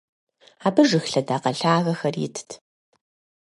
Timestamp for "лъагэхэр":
1.57-2.15